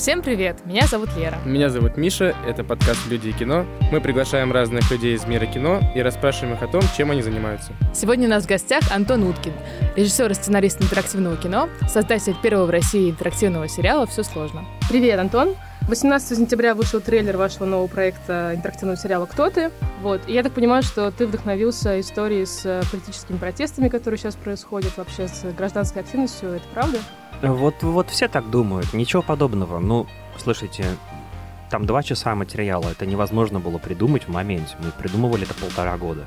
[0.00, 1.36] Всем привет, меня зовут Лера.
[1.44, 3.66] Меня зовут Миша, это подкаст «Люди и кино».
[3.92, 7.74] Мы приглашаем разных людей из мира кино и расспрашиваем их о том, чем они занимаются.
[7.92, 9.52] Сегодня у нас в гостях Антон Уткин,
[9.96, 14.64] режиссер и сценарист интерактивного кино, создатель первого в России интерактивного сериала «Все сложно».
[14.88, 15.54] Привет, Антон.
[15.86, 19.70] 18 сентября вышел трейлер вашего нового проекта интерактивного сериала «Кто ты?».
[20.00, 20.22] Вот.
[20.26, 24.96] И я так понимаю, что ты вдохновился историей с э, политическими протестами, которые сейчас происходят,
[24.96, 26.52] вообще с гражданской активностью.
[26.52, 27.00] Это правда?
[27.42, 28.92] Вот, вот все так думают.
[28.92, 29.78] Ничего подобного.
[29.78, 30.84] Ну, слушайте,
[31.70, 32.90] там два часа материала.
[32.90, 34.76] Это невозможно было придумать в моменте.
[34.78, 36.26] Мы придумывали это полтора года.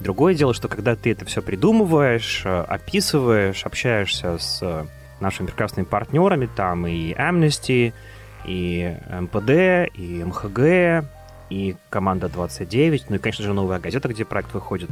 [0.00, 4.84] Другое дело, что когда ты это все придумываешь, э, описываешь, общаешься с э,
[5.20, 7.94] нашими прекрасными партнерами, там и Amnesty,
[8.44, 11.08] и МПД, и МХГ,
[11.48, 14.90] и команда 29, ну и, конечно же, новая газета, где проект выходит.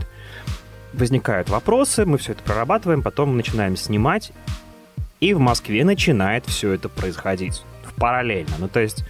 [0.95, 4.33] Возникают вопросы, мы все это прорабатываем, потом начинаем снимать,
[5.21, 7.63] и в Москве начинает все это происходить
[7.97, 8.55] параллельно.
[8.59, 9.05] Ну, то есть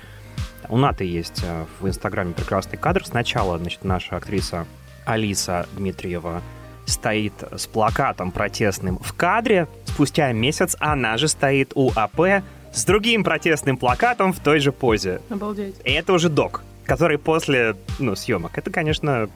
[0.68, 3.04] у Наты есть э, в Инстаграме прекрасный кадр.
[3.04, 4.66] Сначала, значит, наша актриса
[5.04, 6.42] Алиса Дмитриева
[6.86, 9.68] стоит с плакатом протестным в кадре.
[9.86, 15.20] Спустя месяц она же стоит у АП с другим протестным плакатом в той же позе.
[15.30, 15.76] Обалдеть.
[15.84, 18.58] И это уже док, который после ну, съемок.
[18.58, 19.28] Это, конечно,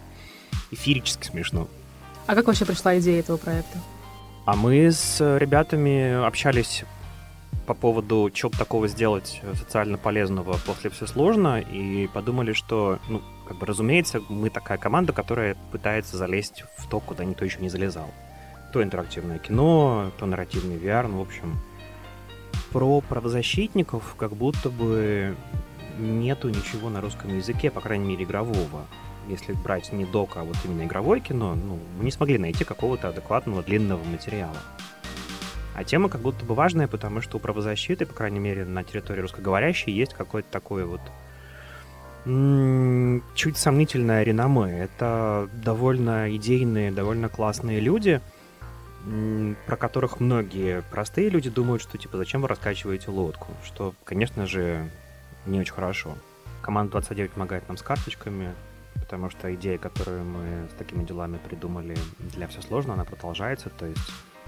[0.71, 1.69] эфирически смешно.
[2.27, 3.79] А как вообще пришла идея этого проекта?
[4.49, 6.87] А мы с ребятами общались
[7.67, 13.59] по поводу, что такого сделать социально полезного после «Все сложно», и подумали, что, ну, как
[13.59, 18.11] бы, разумеется, мы такая команда, которая пытается залезть в то, куда никто еще не залезал.
[18.73, 21.61] То интерактивное кино, то нарративный VR, ну, в общем.
[22.73, 25.37] Про правозащитников как будто бы
[25.99, 28.87] нету ничего на русском языке, по крайней мере, игрового.
[29.29, 33.09] Если брать не док, а вот именно игровое кино, ну, мы не смогли найти какого-то
[33.09, 34.57] адекватного длинного материала.
[35.75, 39.21] А тема как будто бы важная, потому что у правозащиты, по крайней мере, на территории
[39.21, 41.01] русскоговорящей, есть какое-то такое вот
[43.35, 44.81] чуть сомнительное реноме.
[44.81, 48.21] Это довольно идейные, довольно классные люди,
[49.67, 54.91] про которых многие простые люди думают, что типа зачем вы раскачиваете лодку, что, конечно же,
[55.47, 56.17] не очень хорошо.
[56.61, 58.53] Команда 29 помогает нам с карточками,
[59.01, 63.87] потому что идея, которую мы с такими делами придумали для «Все сложно», она продолжается, то
[63.87, 64.01] есть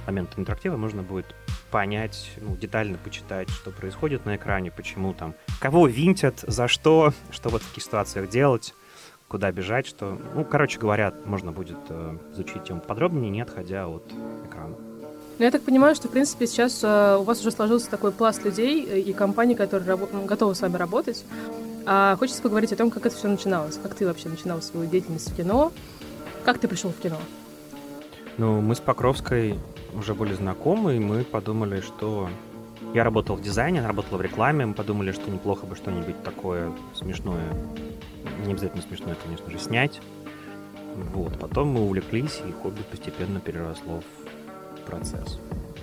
[0.06, 1.26] момент интерактива можно будет
[1.70, 7.48] понять, ну, детально почитать, что происходит на экране, почему там, кого винтят, за что, что
[7.48, 8.74] в таких ситуациях делать,
[9.28, 14.04] куда бежать, что, ну, короче говоря, можно будет э, изучить тему подробнее, не отходя от
[14.44, 14.74] экрана.
[15.38, 18.44] Ну, я так понимаю, что, в принципе, сейчас э, у вас уже сложился такой пласт
[18.44, 21.24] людей э, и компаний, которые раб- готовы с вами работать.
[21.86, 23.78] А хочется поговорить о том, как это все начиналось.
[23.82, 25.72] Как ты вообще начинал свою деятельность в кино?
[26.44, 27.16] Как ты пришел в кино?
[28.38, 29.58] Ну, мы с Покровской
[29.94, 32.28] уже были знакомы, и мы подумали, что...
[32.94, 36.72] Я работал в дизайне, она работала в рекламе, мы подумали, что неплохо бы что-нибудь такое
[36.94, 37.52] смешное,
[38.46, 40.00] не обязательно смешное, конечно же, снять.
[41.12, 45.38] Вот, потом мы увлеклись, и хобби постепенно переросло в процесс.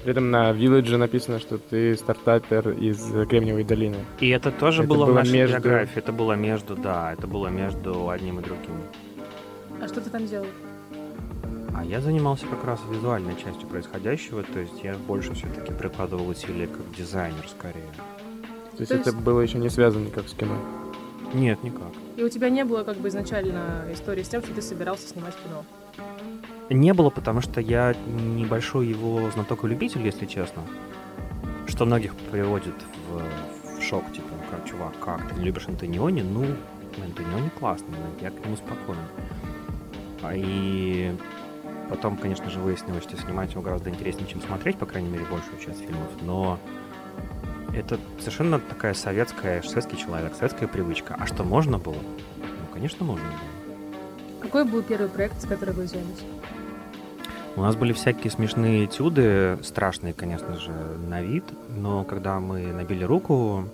[0.07, 3.97] При этом на Village написано, что ты стартапер из Кремниевой долины.
[4.21, 5.55] И это тоже это было, было в нашей между...
[5.57, 5.97] биографии.
[5.97, 8.83] Это было между, да, это было между одним и другим.
[9.81, 10.45] А что ты там делал?
[11.75, 16.67] А я занимался как раз визуальной частью происходящего, то есть я больше все-таки прикладывал усилия
[16.67, 17.91] как дизайнер скорее.
[18.77, 19.21] То есть то это есть...
[19.21, 20.55] было еще не связано никак с кино?
[21.33, 21.91] Нет, никак.
[22.15, 25.35] И у тебя не было как бы изначально истории с тем, что ты собирался снимать
[25.43, 25.65] кино?
[26.69, 30.63] Не было, потому что я небольшой его знаток и любитель, если честно.
[31.67, 32.75] Что многих приводит
[33.09, 36.21] в, в шок, типа, ну как, чувак, как, ты не любишь Антониони?
[36.21, 36.45] Ну,
[37.03, 38.99] Антониони классный, я к нему спокоен.
[40.21, 41.15] А И
[41.89, 45.57] Потом, конечно же, выяснилось, что снимать его гораздо интереснее, чем смотреть, по крайней мере, большую
[45.59, 46.09] часть фильмов.
[46.21, 46.59] Но
[47.73, 51.15] это совершенно такая советская, советский человек, советская привычка.
[51.17, 51.95] А что можно было?
[52.37, 54.41] Ну, конечно, можно было.
[54.41, 56.23] Какой был первый проект, с которым вы взялись?
[57.57, 61.43] У нас были всякие смешные этюды, страшные, конечно же, на вид,
[61.75, 63.67] но когда мы набили руку,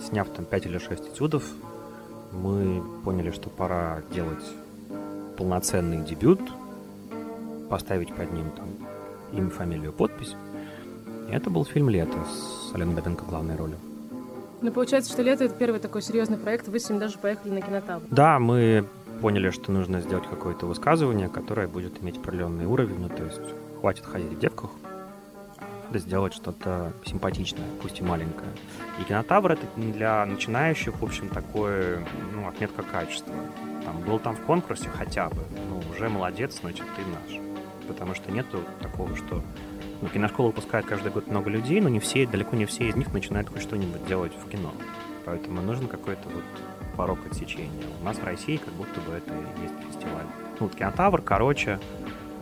[0.00, 1.44] сняв там 5 или 6 этюдов,
[2.32, 4.42] мы поняли, что пора делать
[5.36, 6.40] полноценный дебют,
[7.68, 8.68] поставить под ним там
[9.32, 10.34] имя, фамилию, подпись.
[11.28, 13.76] И это был фильм «Лето» с Аленой Бабенко главной ролью.
[14.62, 17.60] Ну, получается, что «Лето»— это первый такой серьезный проект, вы с ним даже поехали на
[17.60, 18.02] кинотавр.
[18.10, 18.86] Да, мы
[19.20, 23.40] поняли, что нужно сделать какое-то высказывание, которое будет иметь определенный уровень, ну, то есть
[23.80, 24.70] хватит ходить в девках,
[25.86, 28.50] надо сделать что-то симпатичное, пусть и маленькое.
[29.00, 33.34] И кинотавр— это для начинающих, в общем, такое, ну, отметка качества.
[33.84, 37.40] Там, был там в конкурсе хотя бы, ну, уже молодец, значит, ты наш
[37.90, 39.42] потому что нету такого, что
[40.00, 43.12] Ну, киношколу выпускают каждый год много людей, но не все, далеко не все из них
[43.12, 44.72] начинают хоть что-нибудь делать в кино.
[45.26, 46.44] Поэтому нужен какой-то вот
[46.96, 47.86] порог отсечения.
[48.00, 50.26] У нас в России как будто бы это и есть фестиваль.
[50.58, 51.78] Ну, вот кинотавр, короче,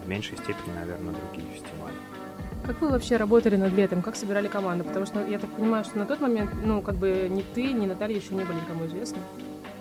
[0.04, 1.94] в меньшей степени, наверное, другие фестивали.
[2.64, 4.02] Как вы вообще работали над летом?
[4.02, 4.84] Как собирали команду?
[4.84, 7.86] Потому что я так понимаю, что на тот момент, ну, как бы ни ты, ни
[7.86, 9.18] Наталья еще не были никому известны.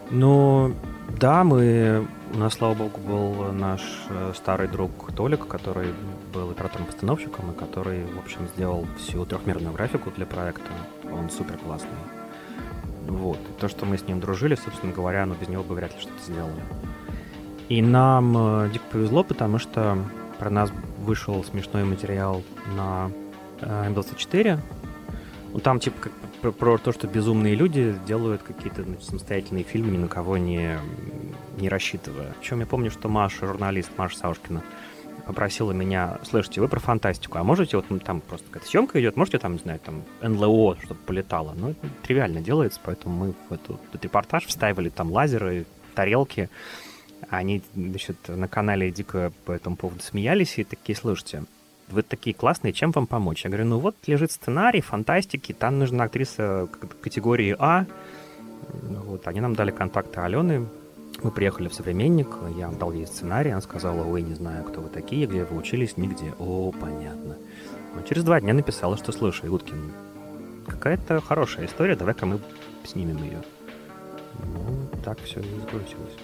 [0.10, 0.74] Ну,
[1.20, 2.08] да, мы...
[2.34, 5.94] У нас, слава богу, был наш э, старый друг Толик, который
[6.34, 10.70] был оператором-постановщиком, и который, в общем, сделал всю трехмерную графику для проекта.
[11.12, 12.17] Он супер классный.
[13.08, 13.38] Вот.
[13.38, 16.02] И то, что мы с ним дружили, собственно говоря, ну, без него бы вряд ли
[16.02, 16.62] что-то сделали.
[17.70, 19.98] И нам э, дико повезло, потому что
[20.40, 22.44] про нас вышел смешной материал
[22.76, 23.12] на
[23.62, 24.60] э, М24.
[25.54, 26.12] Ну, там, типа, как,
[26.42, 30.78] про, про то, что безумные люди делают какие-то значит, самостоятельные фильмы, ни на кого не,
[31.58, 32.34] не рассчитывая.
[32.40, 34.64] Причем я помню, что Маша, журналист Маша Саушкина,
[35.28, 39.18] попросила меня, слышите, вы про фантастику, а можете, вот ну, там просто какая-то съемка идет,
[39.18, 41.54] можете там, не знаю, там НЛО, чтобы полетало.
[41.56, 46.50] Ну, это тривиально делается, поэтому мы в эту, этот репортаж вставили там лазеры, тарелки.
[47.30, 51.44] Они, значит, на канале дико по этому поводу смеялись и такие, слушайте,
[51.90, 53.44] вы такие классные, чем вам помочь?
[53.44, 56.68] Я говорю, ну вот лежит сценарий, фантастики, там нужна актриса
[57.02, 57.86] категории А.
[58.72, 60.68] Вот, они нам дали контакты Алены,
[61.24, 64.90] мы приехали в «Современник», я дал ей сценарий, она сказала, ой, не знаю, кто вы
[64.90, 66.34] такие, где вы учились, нигде.
[66.40, 67.38] О, понятно.
[67.96, 69.92] Но через два дня написала, что, слушай, Уткин,
[70.68, 72.40] какая-то хорошая история, давай-ка мы
[72.86, 73.42] снимем ее.
[74.40, 76.16] Ну, так все и сбросилось.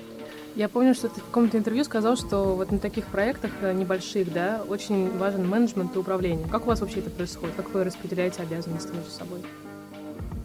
[0.56, 4.32] Я помню, что ты в каком-то интервью сказал, что вот на таких проектах э, небольших,
[4.32, 6.48] да, очень важен менеджмент и управление.
[6.48, 7.56] Как у вас вообще это происходит?
[7.56, 9.42] Как вы распределяете обязанности между собой?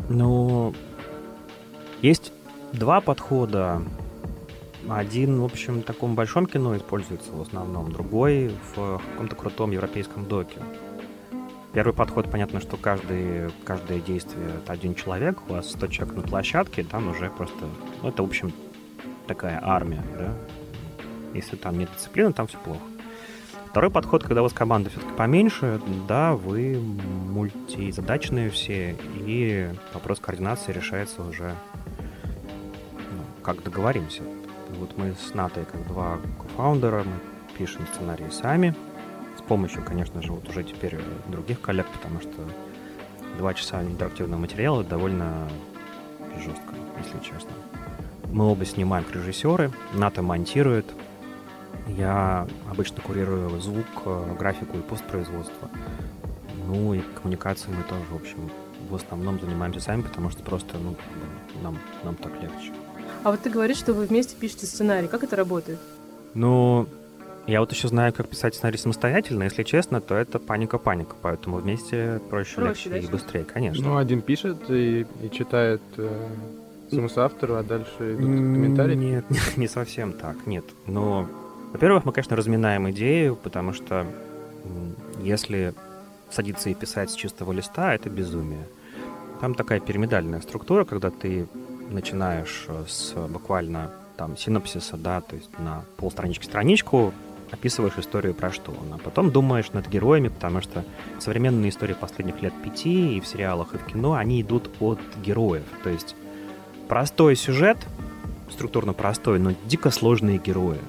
[0.09, 0.73] Ну,
[2.01, 2.33] есть
[2.73, 3.83] два подхода.
[4.89, 10.25] Один, в общем, в таком большом кино используется в основном, другой в каком-то крутом европейском
[10.25, 10.61] доке.
[11.75, 16.23] Первый подход, понятно, что каждый, каждое действие— это один человек, у вас 100 человек на
[16.23, 17.69] площадке, там уже просто...
[18.03, 18.53] Ну, это, в общем,
[19.27, 20.35] такая армия, да.
[21.35, 22.81] Если там нет дисциплины, там все плохо.
[23.67, 30.73] Второй подход, когда у вас команда все-таки поменьше, да, вы мультизадачные все, и вопрос координации
[30.73, 31.55] решается уже,
[32.97, 34.23] ну, как договоримся.
[34.77, 38.75] Вот мы с Натой, как два кофаундера, мы пишем сценарии сами,
[39.37, 42.31] с помощью, конечно же, вот уже теперь других коллег, потому что
[43.39, 45.49] два часа интерактивного материала довольно
[46.37, 47.51] жестко, если честно.
[48.31, 50.87] Мы оба снимаем как режиссеры, Ната монтирует,
[51.87, 53.87] я обычно курирую звук,
[54.39, 55.71] графику и постпроизводство.
[56.67, 58.51] Ну и коммуникацией мы тоже, в общем,
[58.91, 60.95] в основном занимаемся сами, потому что просто, ну,
[61.63, 62.73] нам, нам так легче.
[63.25, 65.09] А вот ты говоришь, что вы вместе пишете сценарий.
[65.09, 65.79] Как это работает?
[66.35, 66.87] Ну,
[67.47, 69.45] я вот еще знаю, как писать сценарий самостоятельно.
[69.45, 71.17] Если честно, то это паника-паника.
[71.21, 73.89] Поэтому вместе проще, проще легче и быстрее, конечно.
[73.89, 76.29] Ну, один пишет и, и читает э,
[76.91, 78.95] самому автору, а дальше идут комментарии?
[78.95, 79.25] Нет,
[79.57, 80.65] не совсем так, нет.
[80.87, 81.29] Но,
[81.73, 84.07] во-первых, мы, конечно, разминаем идею, потому что
[85.23, 85.75] если
[86.31, 88.67] садиться и писать с чистого листа, это безумие.
[89.41, 91.47] Там такая пирамидальная структура, когда ты
[91.91, 97.13] начинаешь э, с буквально там синопсиса, да, то есть на полстранички страничку
[97.51, 100.85] описываешь историю про что, а потом думаешь над героями, потому что
[101.19, 105.65] современные истории последних лет пяти и в сериалах, и в кино, они идут от героев,
[105.83, 106.15] то есть
[106.89, 107.79] простой сюжет,
[108.51, 110.81] структурно простой, но дико сложные герои.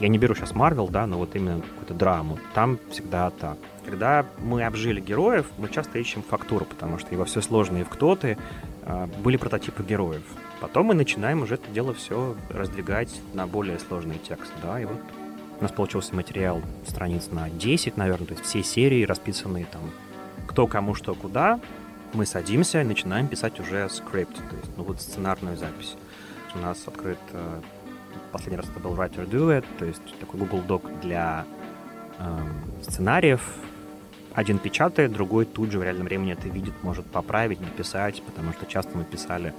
[0.00, 2.38] Я не беру сейчас Марвел, да, но вот именно какую-то драму.
[2.54, 3.56] Там всегда так.
[3.84, 7.88] Когда мы обжили героев, мы часто ищем фактуру, потому что и во все сложные в
[7.88, 8.36] кто ты
[8.82, 10.22] а, были прототипы героев.
[10.62, 15.00] Потом мы начинаем уже это дело все раздвигать на более сложный текст, да, и вот
[15.58, 19.82] у нас получился материал страниц на 10, наверное, то есть все серии расписанные там
[20.46, 21.58] кто кому что куда,
[22.12, 25.96] мы садимся и начинаем писать уже скрипт, то есть, ну вот сценарную запись.
[26.54, 27.60] У нас открыт, э,
[28.30, 31.44] последний раз это был Writer Do It, то есть такой Google Doc для
[32.20, 33.42] э, сценариев,
[34.32, 38.64] один печатает, другой тут же в реальном времени это видит, может поправить, написать, потому что
[38.66, 39.52] часто мы писали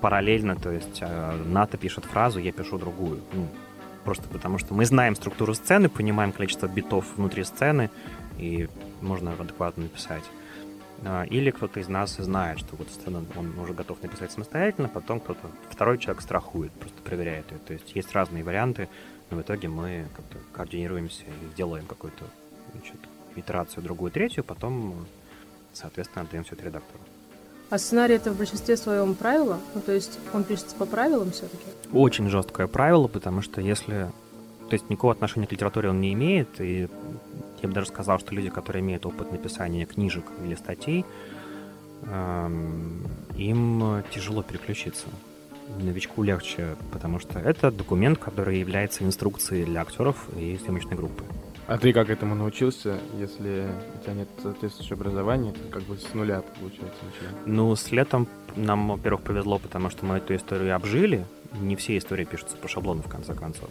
[0.00, 3.20] параллельно, то есть э, Ната пишет фразу, я пишу другую.
[3.32, 3.48] Ну,
[4.04, 7.90] просто потому что мы знаем структуру сцены, понимаем количество битов внутри сцены,
[8.38, 8.68] и
[9.00, 10.24] можно адекватно написать.
[11.04, 15.20] А, или кто-то из нас знает, что вот сцену он уже готов написать самостоятельно, потом
[15.20, 17.58] кто-то, второй человек страхует, просто проверяет ее.
[17.58, 18.88] То есть есть разные варианты,
[19.30, 22.24] но в итоге мы как-то координируемся и делаем какую-то
[23.36, 25.06] итерацию, другую, третью, потом,
[25.72, 27.00] соответственно, отдаем все это редактору.
[27.70, 29.60] А сценарий это в большинстве своем правило?
[29.76, 31.64] Ну, то есть он пишется по правилам все-таки?
[31.92, 34.10] Очень жесткое правило, потому что если...
[34.68, 36.88] То есть никакого отношения к литературе он не имеет, и
[37.62, 41.04] я бы даже сказал, что люди, которые имеют опыт написания книжек или статей,
[42.02, 45.06] эм, им тяжело переключиться.
[45.78, 51.22] Новичку легче, потому что это документ, который является инструкцией для актеров и съемочной группы.
[51.70, 56.14] А ты как этому научился, если у тебя нет соответствующего образования, это как бы с
[56.14, 57.36] нуля, получается, начинаешь?
[57.46, 61.24] Ну, с летом нам, во-первых, повезло, потому что мы эту историю обжили.
[61.60, 63.70] Не все истории пишутся по шаблону, в конце концов.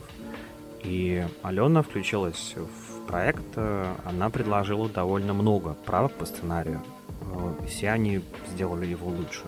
[0.81, 6.81] И Алена включилась в проект, она предложила довольно много правок по сценарию.
[7.67, 9.43] Все они сделали его лучше.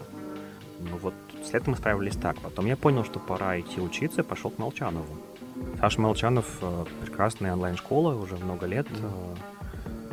[0.79, 2.37] Ну вот с летом мы справились так.
[2.41, 5.15] Потом я понял, что пора идти учиться, пошел к Молчанову.
[5.79, 8.87] Саша Молчанов э,— прекрасная онлайн-школа уже много лет.
[8.89, 9.35] Э,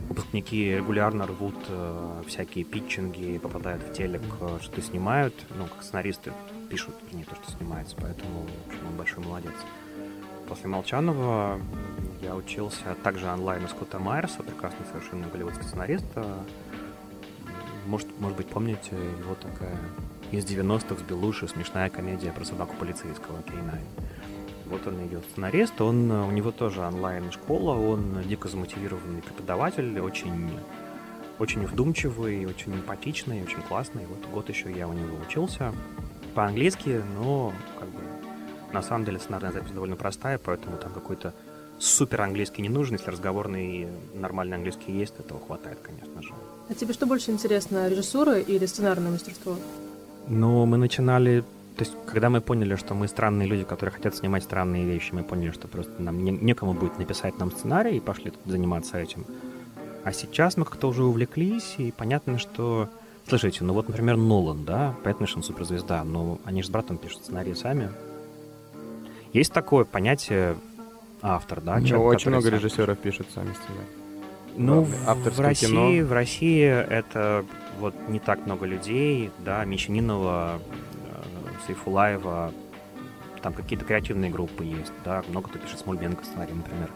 [0.09, 4.23] выпускники регулярно рвут э, всякие питчинги, попадают в телек,
[4.61, 5.35] что снимают.
[5.57, 6.33] Ну, как сценаристы
[6.71, 9.55] пишут, не то, что снимается, поэтому в общем, он большой молодец.
[10.49, 11.61] После Молчанова
[12.23, 16.07] я учился также онлайн у Скотта Майерса, прекрасный совершенно голливудский сценарист.
[17.87, 19.79] Может, может быть, помните его такая
[20.31, 23.81] из 90-х с Белуши смешная комедия про собаку полицейского Кейнай.
[24.69, 30.51] Вот он идет сценарист, он, у него тоже онлайн-школа, он дико замотивированный преподаватель, очень,
[31.39, 34.07] очень вдумчивый, очень эмпатичный, очень классный.
[34.07, 35.73] Вот год еще я у него учился
[36.35, 38.01] по-английски, но как бы
[38.73, 41.33] на самом деле сценарная запись довольно простая, поэтому там какой-то
[41.79, 42.97] супер английский не нужен.
[42.97, 46.35] Если разговорный нормальный английский есть, этого хватает, конечно же.
[46.69, 49.57] А тебе что больше интересно, режиссура или сценарное мастерство?
[50.29, 51.45] Ну, мы начинали
[51.78, 55.23] то есть, когда мы поняли, что мы странные люди, которые хотят снимать странные вещи, мы
[55.23, 59.25] поняли, что просто нам не, некому будет написать нам сценарий, и пошли тут заниматься этим.
[60.02, 62.88] А сейчас мы как-то уже увлеклись, и понятно, что...
[63.28, 66.99] Слушайте, ну вот, например, Нолан, да, понятно, что он суперзвезда, но они же с братом
[66.99, 67.90] пишут сценарии сами.
[69.32, 70.56] Есть такое понятие
[71.23, 71.78] автор, да?
[71.78, 73.87] Ну, человек, очень много режиссеров пишет сами сценарии.
[74.56, 76.08] Ну, в России, кино.
[76.08, 77.44] в России это
[77.78, 80.58] вот не так много людей, да, Мещанинова
[81.67, 82.53] Сайфулаева,
[83.43, 86.91] там какие-то креативные группы есть, да, много кто пишет Смольбенко сценарий, например.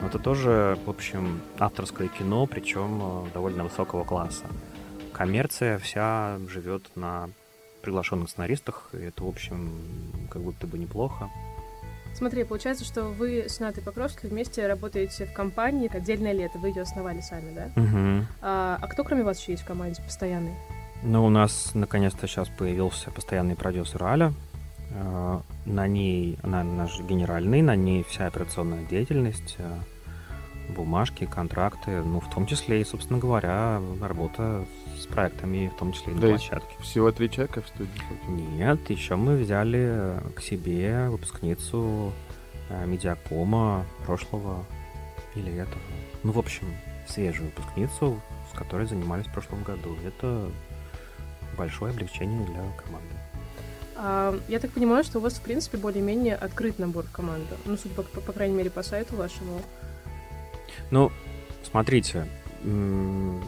[0.00, 4.46] Но это тоже, в общем, авторское кино, причем э, довольно высокого класса.
[5.12, 7.28] Коммерция вся живет на
[7.82, 9.72] приглашенных сценаристах, и это, в общем,
[10.30, 11.28] как будто бы неплохо.
[12.14, 16.58] Смотри, получается, что вы с Натой Покровской вместе работаете в компании «Отдельное лето».
[16.58, 17.70] Вы ее основали сами, да?
[17.80, 18.26] Угу.
[18.42, 20.54] А, а кто кроме вас еще есть в команде постоянный?
[21.02, 24.34] Ну, у нас наконец-то сейчас появился постоянный продюсер Аля.
[24.90, 29.78] Э, на ней, она наш генеральный, на ней вся операционная деятельность, э,
[30.76, 34.66] бумажки, контракты, ну, в том числе и, собственно говоря, работа
[34.98, 36.76] с проектами, в том числе и на да площадке.
[36.80, 37.90] Всего три человека в студии?
[38.28, 42.12] Нет, еще мы взяли к себе выпускницу
[42.68, 44.66] э, медиакома прошлого
[45.34, 45.80] или этого.
[46.24, 46.66] Ну, в общем,
[47.08, 48.20] свежую выпускницу,
[48.52, 49.96] с которой занимались в прошлом году.
[50.04, 50.50] Это
[51.56, 53.14] большое облегчение для команды.
[53.96, 57.56] А, я так понимаю, что у вас, в принципе, более-менее открыт набор в команду.
[57.66, 59.60] Ну, судя по, по, по крайней мере, по сайту вашему.
[60.90, 61.12] Ну,
[61.70, 62.26] смотрите.
[62.64, 63.40] Ну,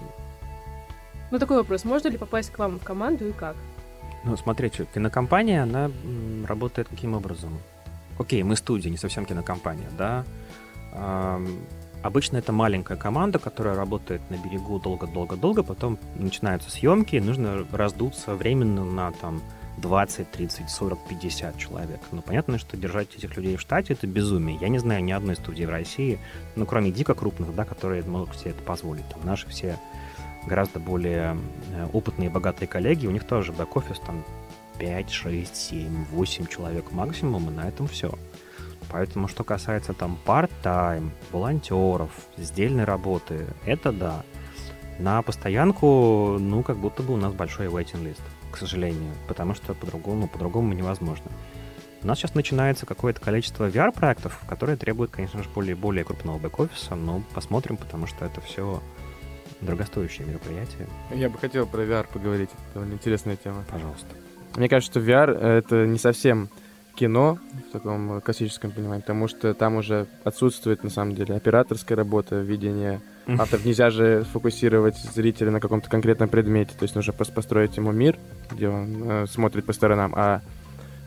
[1.39, 1.85] такой вопрос.
[1.85, 3.57] Можно ли попасть к вам в команду и как?
[4.25, 5.91] Ну, смотрите, кинокомпания, она
[6.47, 7.59] работает каким образом?
[8.19, 10.25] Окей, мы студия, не совсем кинокомпания, да?
[12.03, 18.35] Обычно это маленькая команда, которая работает на берегу долго-долго-долго, потом начинаются съемки, и нужно раздуться
[18.35, 19.41] временно на там
[19.79, 22.01] 20, 30, 40, 50 человек.
[22.11, 24.59] Но понятно, что держать этих людей в штате— это безумие.
[24.61, 26.19] Я не знаю ни одной студии в России,
[26.57, 29.09] ну, кроме дико крупных, да, которые могут себе это позволить.
[29.09, 29.79] Там наши все
[30.47, 31.37] гораздо более
[31.73, 34.25] э, опытные и богатые коллеги, у них тоже бэк-офис там
[34.79, 38.13] 5, 6, 7, 8 человек максимум, и на этом все.
[38.93, 44.23] Поэтому, что касается там part-time, волонтеров, сдельной работы, это да.
[44.99, 48.21] На постоянку, ну, как будто бы у нас большой waiting лист,
[48.51, 51.31] к сожалению, потому что по-другому, по-другому невозможно.
[52.03, 56.95] У нас сейчас начинается какое-то количество VR-проектов, которые требуют, конечно же, более, более крупного бэк-офиса,
[56.95, 58.83] но посмотрим, потому что это все
[59.63, 60.87] дорогостоящее мероприятие.
[61.15, 63.65] Я бы хотел про VR поговорить, это довольно интересная тема.
[63.71, 64.09] Пожалуйста.
[64.57, 66.51] Мне кажется, что VR— это не совсем
[67.03, 67.37] кино
[67.69, 73.01] в таком классическом понимании, потому что там уже отсутствует на самом деле операторская работа, видение
[73.27, 73.65] авторов.
[73.65, 78.17] Нельзя же фокусировать зрителя на каком-то конкретном предмете, то есть нужно построить ему мир,
[78.53, 80.43] где он э, смотрит по сторонам, а,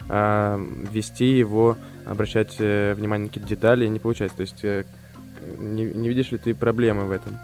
[0.10, 0.60] а
[0.92, 4.36] вести его, обращать э, внимание на какие-то детали не получается.
[4.36, 4.84] То есть э,
[5.58, 7.40] не, не видишь ли ты проблемы в этом?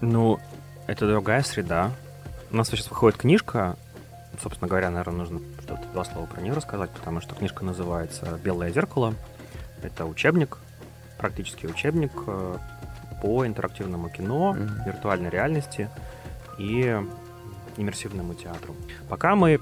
[0.00, 0.38] Ну,
[0.86, 1.90] это другая среда.
[2.50, 3.76] У нас сейчас выходит книжка,
[4.42, 5.40] собственно говоря, наверное, нужно
[5.72, 9.14] что-то два слова про нее рассказать, потому что книжка называется «Белое зеркало».
[9.82, 10.58] Это учебник,
[11.18, 12.56] практически учебник, э,
[13.22, 14.84] по интерактивному кино, Мгм.
[14.84, 15.88] виртуальной реальности
[16.58, 17.00] и
[17.76, 18.74] иммерсивному театру.
[19.08, 19.60] Пока мы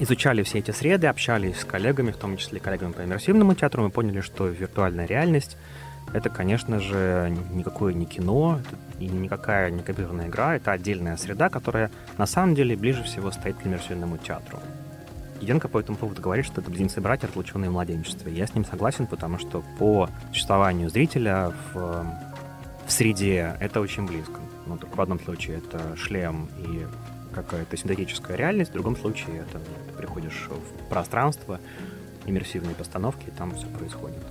[0.00, 3.90] изучали все эти среды, общались с коллегами, в том числе коллегами по иммерсивному театру, мы
[3.90, 5.56] поняли, что виртуальная реальность
[6.12, 8.60] это, конечно же, никакое не кино
[8.98, 13.56] и никакая не компьютерная игра, это отдельная среда, которая на самом деле ближе всего стоит
[13.56, 14.60] к иммерсивному театру.
[15.40, 18.32] Еденко по этому поводу говорит, что это близнецы братья, разлученные в младенчестве.
[18.32, 22.06] Я с ним согласен, потому что по существованию зрителя в,
[22.86, 24.40] в среде это очень близко.
[24.66, 26.86] Ну, только в одном случае это шлем и
[27.34, 31.60] какая-то синтетическая реальность, в другом случае это ты приходишь в пространство,
[32.24, 34.22] иммерсивные постановки, и там все происходит.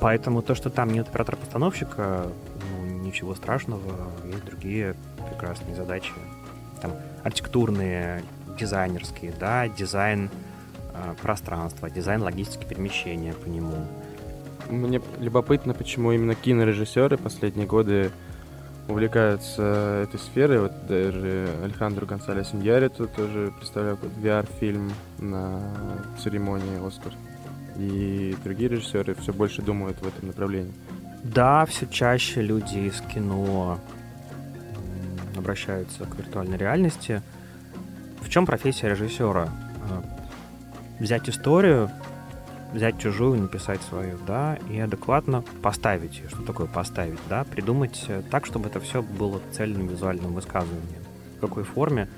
[0.00, 2.26] Поэтому то, что там нет оператора-постановщика,
[2.70, 4.94] ну, ничего страшного, есть другие
[5.30, 6.12] прекрасные задачи.
[6.80, 6.92] Там
[7.22, 8.22] архитектурные,
[8.56, 10.30] дизайнерские, да, дизайн
[10.94, 13.86] э, пространства, дизайн логистики перемещения по нему.
[14.68, 18.10] Мне любопытно, почему именно кинорежиссеры последние годы
[18.88, 20.60] увлекаются этой сферой.
[20.60, 25.60] Вот даже Алехандро Гонсалес Иньярриту тоже представлял VR-фильм на
[26.22, 27.12] церемонии «Оскар».
[27.76, 30.72] И другие режиссеры все больше думают в этом направлении.
[31.22, 33.78] Да, все чаще люди из кино
[35.36, 37.22] обращаются к виртуальной реальности.
[38.26, 39.48] В чем профессия режиссера?
[39.88, 40.02] Э,
[40.98, 41.90] Взять историю,
[42.72, 46.28] взять чужую, написать свою, да, и адекватно поставить ее.
[46.28, 47.44] Что такое поставить, да?
[47.44, 51.04] Придумать э, так, чтобы это все было цельным визуальным высказыванием.
[51.36, 52.08] В какой форме?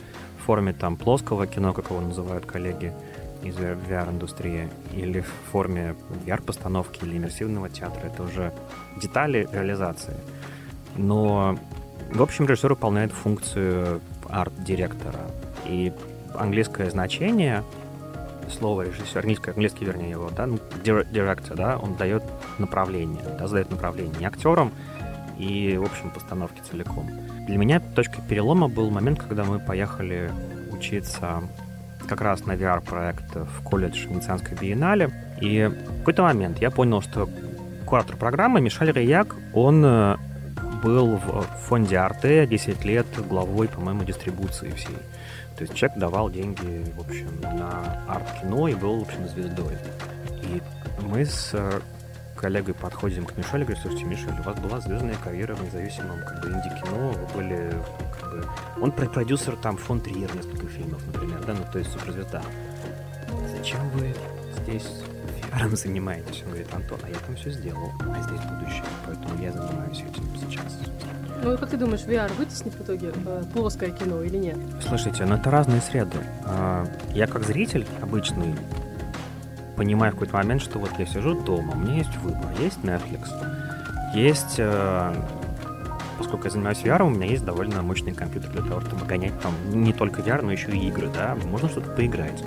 [0.41, 2.95] В форме там плоского кино, как его называют коллеги
[3.43, 8.07] из VR-индустрии, или в форме VR-постановки или иммерсивного театра.
[8.07, 8.55] Это уже
[8.97, 10.17] детали реализации.
[10.97, 11.59] Но,
[12.11, 15.21] в общем, режиссер выполняет функцию арт-директора.
[15.67, 15.93] И
[16.35, 17.62] английское значение
[18.50, 22.23] слова режиссер, английский, английский, вернее, его, да, ну, директор, да, он дает
[22.59, 24.73] направление, да, задает направление не актерам
[25.38, 27.09] и, в общем, постановке целиком.
[27.47, 30.31] Для меня точкой перелома был момент, когда мы поехали
[30.73, 31.42] учиться
[32.09, 35.11] как раз на VR-проект в колледж Венецианской биеннале.
[35.40, 37.29] И в какой-то момент я понял, что
[37.87, 40.16] куратор программы Мишель Рияк, он э,
[40.83, 44.97] был в фонде Арте 10 лет главой, по-моему, дистрибуции всей.
[45.57, 49.75] То есть человек давал деньги, в общем, на арт-кино и был, в общем, звездой.
[50.43, 50.62] И
[51.03, 51.81] мы с э,
[52.37, 56.21] коллегой подходим к Мишелю и говорим, слушайте, Мишель, у вас была звездная карьера в независимом
[56.21, 57.75] как бы, инди-кино, вы были
[58.21, 58.45] как бы...
[58.81, 62.41] Он про- продюсер там фон Триер несколько фильмов, например, да, ну то есть суперзвезда.
[63.57, 64.14] Зачем вы
[64.62, 65.03] здесь
[65.59, 66.42] VR занимаетесь?
[66.44, 70.25] Он говорит, Антон, а я там все сделал, а здесь будущее, поэтому я занимаюсь этим
[70.37, 70.79] сейчас.
[71.42, 74.59] Ну, как ты думаешь, VR вытеснит в итоге э, плоское кино или нет?
[74.87, 76.18] Слушайте, ну это разные среды.
[76.44, 78.55] А, Я как зритель обычный
[79.77, 83.29] понимаю в какой-то момент, что вот я сижу дома, у меня есть выбор, есть Netflix,
[84.14, 85.14] есть, э,
[86.18, 89.55] поскольку я занимаюсь VR, у меня есть довольно мощный компьютер для того, чтобы гонять там
[89.71, 92.42] не только VR, но еще и игры, да, можно что-то поиграть.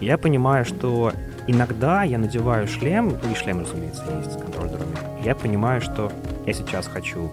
[0.00, 1.12] Я понимаю, что
[1.46, 6.12] иногда я надеваю шлем, ну и шлем, разумеется, есть с контроллерами, я понимаю, что
[6.46, 7.30] я сейчас хочу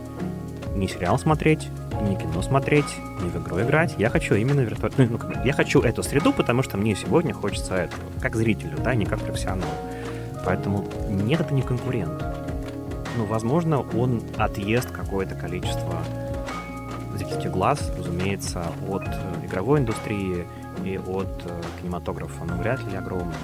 [0.76, 1.68] не сериал смотреть,
[2.02, 3.96] не кино смотреть, не в игру играть.
[3.98, 5.12] Я хочу именно виртуальную...
[5.12, 8.02] Ну, бы, я хочу эту среду, потому что мне сегодня хочется этого.
[8.22, 9.72] Как зрителю, да, не как профессионалу.
[10.46, 12.24] Поэтому нет, это не конкурент.
[13.18, 16.02] Ну, возможно, он отъест какое-то количество
[17.16, 20.48] зрительских глаз, разумеется, от э, игровой индустрии
[20.84, 23.36] и от э, кинематографа, но вряд ли огромное.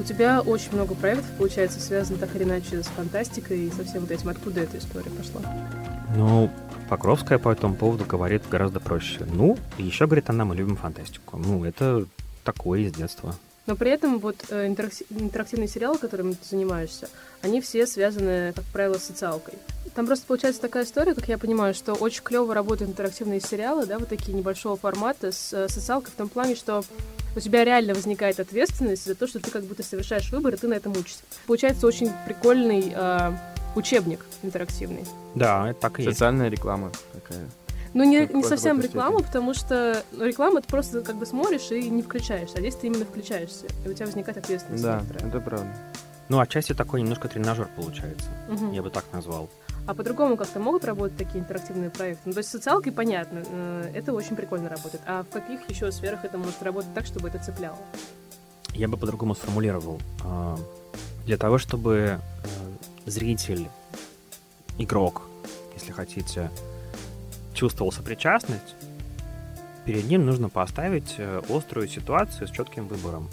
[0.00, 4.00] У тебя очень много проектов, получается, связано так или иначе с фантастикой и со всем
[4.00, 4.30] вот этим.
[4.30, 5.42] Откуда эта история пошла?
[6.16, 6.50] Ну,
[6.88, 9.26] Покровская по этому поводу говорит гораздо проще.
[9.30, 11.36] Ну, и еще говорит она, мы любим фантастику.
[11.36, 12.06] Ну, это
[12.42, 13.36] такое из детства.
[13.66, 17.08] Но при этом вот э, интеракти- интерактивные сериалы, которыми ты занимаешься,
[17.42, 19.54] они все связаны, как правило, с социалкой.
[19.94, 23.98] Там просто получается такая история, как я понимаю, что очень клево работают интерактивные сериалы, да,
[23.98, 26.82] вот такие небольшого формата с э, социалкой в том плане, что
[27.36, 30.68] у тебя реально возникает ответственность за то, что ты как будто совершаешь выбор, и ты
[30.68, 31.22] на этом учишься.
[31.46, 33.32] Получается очень прикольный э,
[33.76, 35.04] учебник интерактивный.
[35.34, 36.16] Да, это так и есть.
[36.16, 37.48] Социальная реклама такая.
[37.92, 38.92] Ну, не, не совсем степени.
[38.92, 42.76] реклама, потому что ну, реклама ты просто как бы смотришь и не включаешься, а здесь
[42.76, 44.82] ты именно включаешься, и у тебя возникает ответственность.
[44.82, 45.28] Да, некоторая.
[45.28, 45.76] это правда.
[46.28, 48.28] Ну, отчасти такой немножко тренажер получается.
[48.48, 48.72] Мгм.
[48.72, 49.50] Я бы так назвал.
[49.90, 52.22] А по-другому как-то могут работать такие интерактивные проекты?
[52.26, 55.02] Ну, то есть социалкой понятно, э, это очень прикольно работает.
[55.04, 57.76] А в каких еще сферах это может работать так, чтобы это цепляло?
[58.72, 60.00] Я бы по-другому сформулировал.
[60.24, 60.56] А,
[61.26, 63.68] Для того, чтобы э, зритель,
[64.78, 65.22] игрок,
[65.74, 66.52] если хотите,
[67.52, 68.76] чувствовал сопричастность,
[69.84, 73.28] перед ним нужно поставить э, острую ситуацию с четким выбором.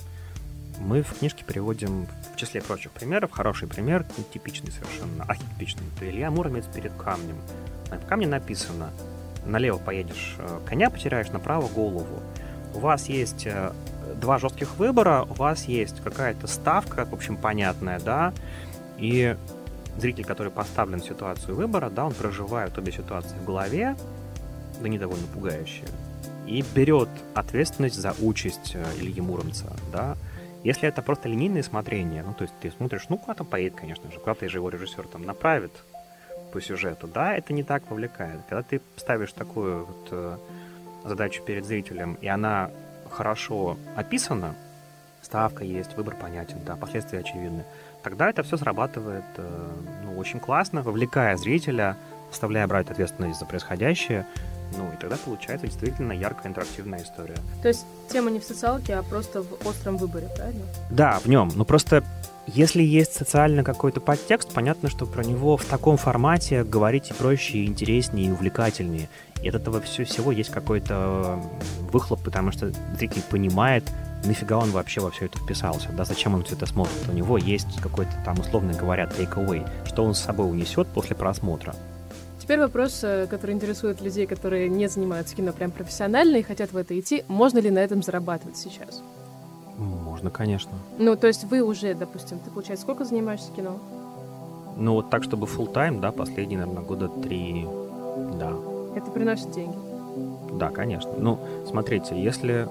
[0.79, 5.83] Мы в книжке переводим, в числе прочих примеров, хороший пример, типичный совершенно, архетипичный.
[5.95, 7.37] Это Илья Муромец перед камнем.
[7.89, 8.91] На камне написано,
[9.45, 12.21] налево поедешь, э, коня потеряешь, направо голову.
[12.73, 13.71] У вас есть э,
[14.15, 18.33] два жестких выбора, у вас есть какая-то ставка, в общем, понятная, да,
[18.97, 19.35] и
[19.97, 23.95] зритель, который поставлен в ситуацию выбора, да, он проживает обе ситуации в голове,
[24.81, 25.87] да не довольно пугающие,
[26.45, 30.15] и берет ответственность за участь э, Ильи Муромца, да.
[30.63, 34.19] Если это просто линейное смотрение, ну, то есть ты смотришь, ну, куда-то поедет, конечно же,
[34.19, 35.71] куда-то его режиссер там направит
[36.51, 38.41] по сюжету, да, это не так вовлекает.
[38.49, 40.37] Когда ты ставишь такую вот э,
[41.05, 42.71] задачу перед зрителем, и она
[43.09, 44.55] хорошо описана,
[45.21, 47.63] ставка есть, выбор понятен, да, последствия очевидны,
[48.03, 49.73] тогда это все срабатывает э,
[50.05, 51.97] ну, очень классно, вовлекая зрителя,
[52.29, 54.25] заставляя брать ответственность за происходящее,
[54.77, 57.35] ну и тогда получается действительно яркая интерактивная история.
[57.61, 60.65] То есть тема не в социалке, а просто в остром выборе, правильно?
[60.89, 61.51] Да, в нем.
[61.55, 62.03] Ну просто
[62.47, 67.59] если есть социально какой-то подтекст, понятно, что про него в таком формате говорить и проще,
[67.59, 69.09] и интереснее, и увлекательнее.
[69.43, 71.41] И от этого все, всего есть какой-то
[71.91, 73.83] выхлоп, потому что зритель понимает,
[74.23, 77.07] нафига он вообще во все это вписался, да, зачем он все это смотрит.
[77.09, 81.75] У него есть какой-то там, условно говоря, take-away, что он с собой унесет после просмотра.
[82.47, 86.77] Теперь вопрос, э, который интересует людей, которые не занимаются кино прям профессионально и хотят в
[86.77, 87.25] это идти.
[87.27, 89.03] Можно ли на этом зарабатывать сейчас?
[89.77, 90.71] Можно, конечно.
[90.97, 93.77] Ну, то есть вы уже, допустим, ты, получается, сколько занимаешься кино?
[94.77, 97.67] Ну, вот так, чтобы full тайм да, последние, наверное, года три,
[98.39, 98.53] да.
[98.95, 99.75] Это приносит деньги?
[100.53, 101.11] Да, конечно.
[101.17, 102.65] Ну, смотрите, если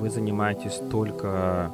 [0.00, 1.70] вы занимаетесь только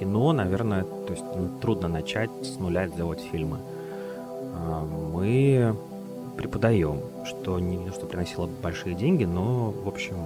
[0.00, 3.58] кино, наверное, то есть ну, трудно начать с нуля делать фильмы.
[4.54, 5.76] А, мы
[6.36, 10.16] преподаем, что не что приносило большие деньги, но, в общем,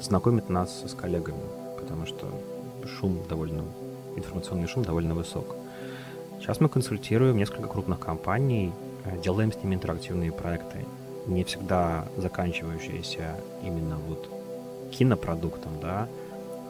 [0.00, 1.42] знакомит нас с коллегами,
[1.78, 2.26] потому что
[2.86, 3.64] шум довольно,
[4.16, 5.56] информационный шум довольно высок.
[6.40, 8.72] Сейчас мы консультируем несколько крупных компаний,
[9.04, 10.84] э, делаем с ними интерактивные проекты,
[11.26, 14.28] не всегда заканчивающиеся именно вот
[14.90, 16.08] кинопродуктом, да,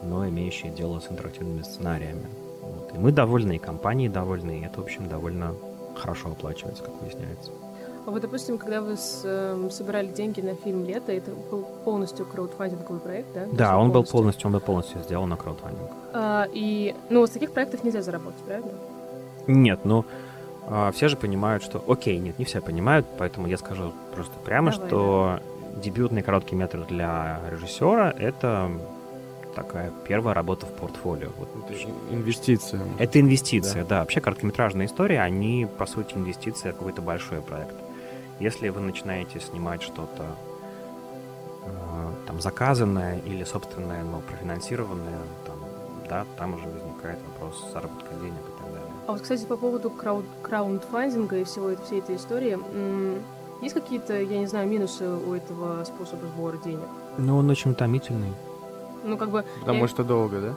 [0.03, 2.27] но имеющие дело с интерактивными сценариями.
[2.61, 2.91] Вот.
[2.93, 5.55] И мы довольны, и компании довольны, и это, в общем, довольно
[5.95, 7.51] хорошо оплачивается, как выясняется.
[8.05, 12.25] А вот, допустим, когда вы с, э, собирали деньги на фильм «Лето», это был полностью
[12.25, 13.47] краудфандинговый проект, да?
[13.51, 15.89] Да, он был полностью, он был полностью сделан на краудфандинг.
[16.13, 18.71] А, и, ну, с таких проектов нельзя заработать, правильно?
[19.47, 20.05] Нет, ну,
[20.67, 21.81] а, все же понимают, что...
[21.87, 25.39] Окей, нет, не все понимают, поэтому я скажу просто прямо, Давай, что
[25.73, 25.81] да.
[25.81, 28.69] дебютный короткий метр для режиссера— это
[29.55, 31.29] такая первая работа в портфолио.
[31.37, 31.47] Вот.
[31.69, 31.79] Это
[32.11, 32.81] инвестиция.
[32.99, 33.89] Это инвестиция, да.
[33.89, 33.99] да.
[33.99, 37.75] Вообще короткометражные истории, они, по сути, инвестиция в какой-то большой проект.
[38.39, 40.25] Если вы начинаете снимать что-то
[41.63, 45.57] э, там заказанное или собственное, но профинансированное, там,
[46.09, 48.91] да, там уже возникает вопрос заработка денег и так далее.
[49.07, 52.57] А вот, кстати, по поводу крауд краундфандинга и всего всей этой истории,
[53.61, 56.87] есть какие-то, я не знаю, минусы у этого способа сбора денег?
[57.17, 58.33] Ну, он очень утомительный.
[59.05, 59.45] Ну, как бы...
[59.59, 59.87] Потому я...
[59.87, 60.55] что долго, да?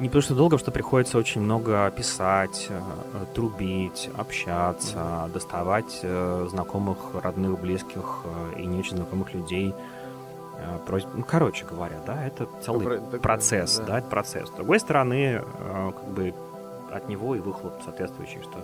[0.00, 6.98] Не потому что долго, что приходится очень много писать, э, трубить, общаться, доставать э, знакомых,
[7.22, 9.74] родных, близких э, и не очень знакомых людей.
[10.88, 13.84] Ну, короче говоря, да, это целый Про, процесс, да.
[13.84, 14.48] да, это процесс.
[14.48, 16.32] С другой стороны, как бы
[16.90, 18.60] от него и выхлоп соответствующий, что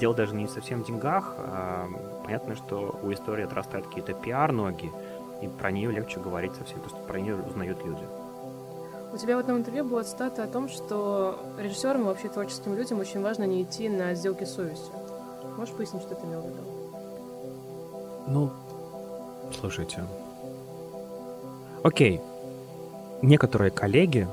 [0.00, 1.34] дело даже не совсем в деньгах.
[1.38, 1.88] А
[2.24, 4.92] понятно, что у истории отрастают какие-то пиар-ноги,
[5.42, 8.04] и про нее легче говорить совсем, потому что про нее узнают люди.
[9.14, 12.98] У тебя в одном интервью была цитата о том, что режиссерам и вообще творческим людям
[12.98, 14.92] очень важно не идти на сделки с совестью.
[15.56, 16.62] Можешь пояснить, что ты имел в виду?
[18.26, 18.50] Ну,
[19.56, 20.02] слушайте.
[21.84, 22.20] Окей.
[23.22, 24.26] Некоторые коллеги,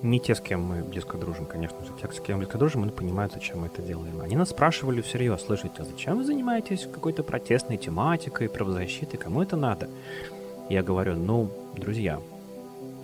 [0.00, 2.80] не те, с кем мы близко дружим, конечно же, те, с кем мы близко дружим,
[2.80, 4.22] мы понимают, зачем мы это делаем.
[4.22, 9.56] Они нас спрашивали всерьез, слышите, а зачем вы занимаетесь какой-то протестной тематикой, правозащитой, кому это
[9.56, 9.90] надо?
[10.70, 12.18] Я говорю, ну, друзья,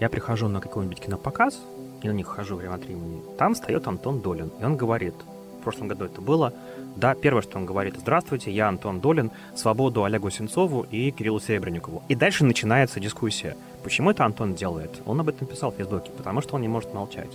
[0.00, 1.60] я прихожу на какой-нибудь кинопоказ,
[2.02, 5.14] и на них хожу время от времени, там встает Антон Долин, и он говорит,
[5.60, 6.52] в прошлом году это было,
[6.96, 12.02] да, первое, что он говорит, здравствуйте, я Антон Долин, свободу Олегу Сенцову и Кириллу Серебренникову.
[12.08, 13.56] И дальше начинается дискуссия.
[13.82, 14.90] Почему это Антон делает?
[15.06, 17.30] Он об этом писал в Фейсбуке, потому что он не может молчать.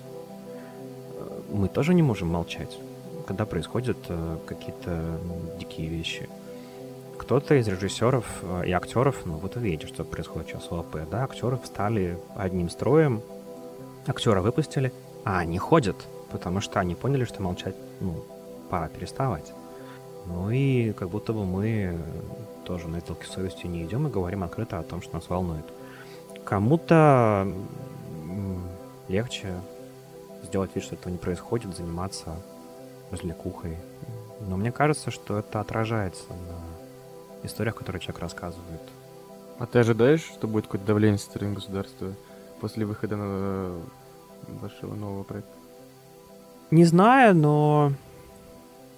[1.16, 2.78] Э, мы тоже не можем молчать,
[3.28, 5.20] когда происходят э, какие-то
[5.60, 6.30] дикие вещи
[7.18, 10.98] кто-то из режиссеров э, и актеров, ну вот вы видите, что происходит сейчас в ОП,
[11.10, 13.22] да, актеры встали одним строем,
[14.08, 14.92] актера выпустили,
[15.24, 15.96] а они ходят,
[16.32, 18.24] потому что они поняли, что молчать, ну,
[18.70, 19.54] пора переставать.
[20.26, 21.98] Ну и как будто бы мы
[22.66, 25.66] тоже на сделки совести не идем и говорим открыто о том, что нас волнует.
[26.46, 27.48] Кому-то
[29.08, 29.54] легче,
[30.44, 32.36] сделать вид, что этого не происходит, заниматься
[33.12, 33.78] развлекухой.
[34.48, 36.63] Но мне кажется, что это отражается на
[37.44, 38.82] историях, которые человек рассказывает.
[39.60, 42.14] А ты ожидаешь, что будет какое-то давление со стороны государства
[42.60, 43.82] после выхода на
[44.62, 45.52] вашего нового проекта?
[46.72, 47.92] Не знаю, но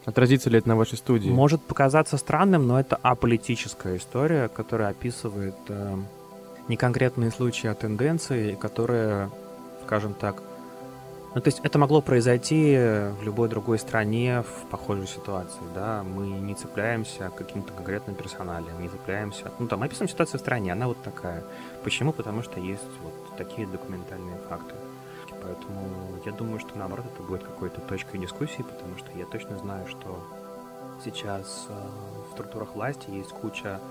[0.05, 1.29] Отразится ли это на вашей студии?
[1.29, 5.97] Может показаться странным, но это аполитическая история, которая описывает э,
[6.67, 9.31] не конкретные случаи, а тенденции, которые,
[9.83, 10.43] скажем так,
[11.35, 12.77] ну, то есть это могло произойти
[13.19, 18.81] в любой другой стране в похожей ситуации, да, мы не цепляемся к каким-то конкретным персоналям,
[18.81, 21.43] не цепляемся, ну, там, описываем ситуацию в стране, она вот такая.
[21.83, 22.13] Почему?
[22.13, 24.75] Потому что есть вот такие документальные факты.
[25.43, 25.89] Поэтому
[26.25, 30.17] я думаю, что наоборот это будет какой-то точкой дискуссии, потому что я точно знаю, что
[31.03, 31.73] сейчас э,
[32.29, 33.81] в структурах власти есть куча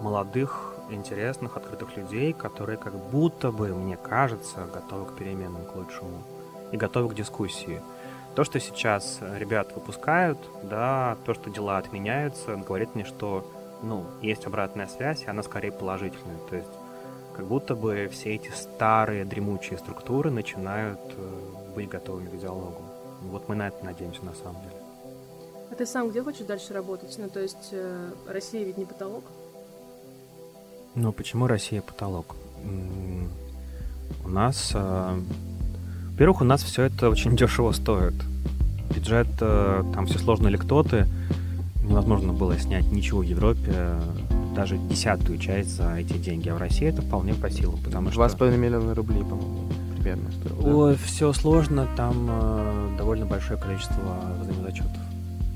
[0.00, 6.24] молодых, интересных, открытых людей, которые как будто бы, мне кажется, готовы к переменам, к лучшему
[6.72, 7.80] и готовы к дискуссии.
[8.34, 13.44] То, что сейчас ребят выпускают, да, то, что дела отменяются, говорит мне, что
[13.82, 16.38] ну, есть обратная связь, и она скорее положительная.
[16.48, 16.68] То есть
[17.34, 22.82] как будто бы все эти старые дремучие структуры начинают э, быть готовыми к диалогу.
[23.22, 24.76] Вот мы на это надеемся на самом деле.
[25.70, 27.14] А ты сам где хочешь дальше работать?
[27.18, 29.24] Ну, то есть э, Россия ведь не потолок?
[30.94, 32.34] Ну, почему Россия потолок?
[34.24, 34.72] У нас...
[34.74, 35.20] Э,
[36.18, 38.14] во-первых, у нас все это очень дешево стоит.
[38.92, 41.06] Бюджет, там все сложно лекторы.
[41.84, 44.00] Невозможно было снять ничего в Европе
[44.52, 46.48] даже десятую часть за эти деньги.
[46.48, 48.20] А в России это вполне по силам, потому что...
[48.20, 49.68] 2,5 миллиона рублей, по-моему,
[50.00, 50.86] примерно стоило.
[50.86, 50.98] Ой, да?
[51.04, 54.98] все сложно, там э, довольно большое количество взаимозачетов.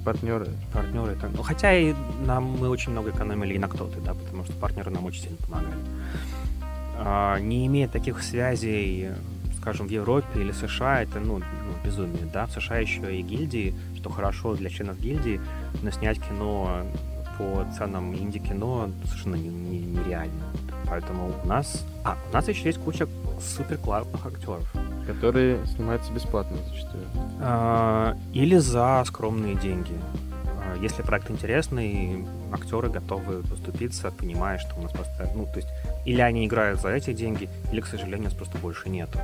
[0.05, 0.47] Партнеры.
[0.73, 1.17] Партнеры.
[1.21, 1.93] Так, ну, хотя и
[2.25, 5.39] нам мы очень много экономили и на кто-то, да, потому что партнеры нам очень сильно
[5.39, 5.75] помогали.
[6.99, 9.11] А, не имея таких связей,
[9.63, 11.45] скажем, в Европе или США, это, ну, ну,
[11.85, 12.47] безумие, да.
[12.47, 15.41] В США еще и гильдии, что хорошо для членов гильдии,
[15.83, 16.85] но снять кино
[17.39, 20.45] по ценам инди-кино совершенно не, не, нереально.
[20.89, 21.87] Поэтому у нас...
[22.05, 23.09] А, у нас еще есть куча
[23.41, 24.71] супер классных актеров.
[25.07, 27.05] Которые снимаются бесплатно зачастую.
[27.41, 29.95] А, или за скромные деньги.
[30.45, 35.31] А, если проект интересный, актеры готовы поступиться, понимая, что у нас просто...
[35.35, 35.69] Ну, то есть,
[36.05, 39.21] или они играют за эти деньги, или, к сожалению, у нас просто больше нету.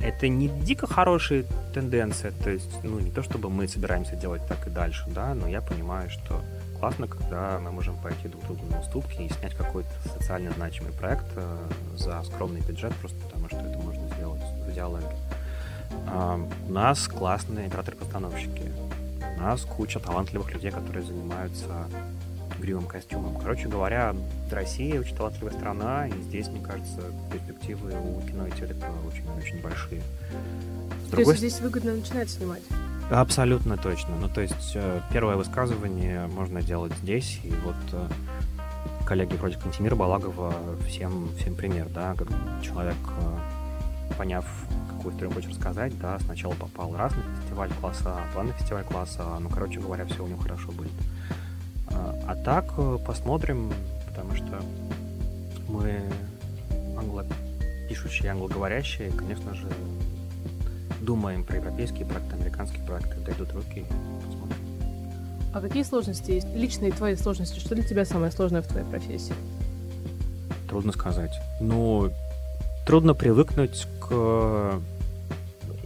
[0.00, 4.66] Это не дико хорошая тенденция, то есть, ну, не то чтобы мы собираемся делать так
[4.66, 6.40] и дальше, да, но я понимаю, что
[6.78, 11.26] классно, когда мы можем пойти друг другу на уступки и снять какой-то социально значимый проект
[11.34, 11.56] э,
[11.96, 15.16] за скромный бюджет, просто потому что это можно сделать в диалоге.
[16.68, 18.70] У нас классные операторы-постановщики.
[19.36, 21.88] У нас куча талантливых людей, которые занимаются
[22.58, 23.36] игривым костюмом.
[23.36, 24.14] Короче говоря,
[24.50, 27.00] Россия очень талантливая страна, и здесь, мне кажется,
[27.32, 30.02] перспективы у кино и телека очень-очень большие.
[31.06, 32.62] С То есть здесь выгодно начинать снимать?
[33.10, 34.16] Абсолютно точно.
[34.20, 38.08] Ну, то есть э, первое высказывание можно делать здесь, и вот э,
[39.06, 40.54] коллеги вроде Кантемира Балагова
[40.86, 42.28] всем, всем пример, да, как
[42.62, 44.44] человек, э, поняв,
[44.90, 48.84] какую историю хочет рассказать, да, сначала попал раз на фестиваль класса А, два на фестиваль
[48.84, 50.92] класса А, ну, короче говоря, все у него хорошо будет.
[51.92, 52.74] А, так
[53.04, 53.72] посмотрим,
[54.06, 54.60] потому что
[55.68, 56.02] мы
[56.96, 59.68] англопишущие, англоговорящие, конечно же,
[61.00, 63.84] думаем про европейские проекты, американские проекты, дойдут руки,
[64.26, 64.58] посмотрим.
[65.54, 66.48] А какие сложности есть?
[66.54, 67.58] Личные твои сложности.
[67.58, 69.34] Что для тебя самое сложное в твоей профессии?
[70.68, 71.32] Трудно сказать.
[71.60, 72.10] Ну,
[72.86, 74.80] трудно привыкнуть к...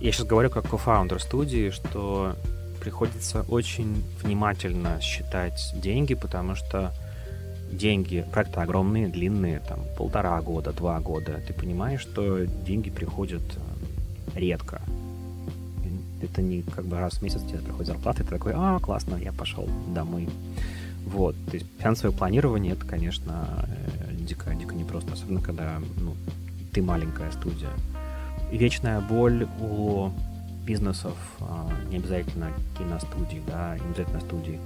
[0.01, 2.35] Я сейчас говорю как кофаундер студии, что
[2.83, 6.92] приходится очень внимательно считать деньги, потому что
[7.71, 11.40] деньги, проекты огромные, длинные, там полтора года, два года.
[11.47, 13.42] Ты понимаешь, что деньги приходят
[14.35, 14.83] э, редко
[16.25, 19.16] это не как бы раз в месяц тебе приходит зарплата, и ты такой, а, классно,
[19.16, 20.29] я пошел домой.
[21.07, 26.14] Вот, то есть финансовое планирование, это, конечно, э, дико, дико непросто, особенно когда, ну,
[26.73, 27.71] ты маленькая студия.
[28.53, 30.11] Вечная боль у
[30.64, 34.61] бизнесов, а, не обязательно киностудии, да, не обязательно студии,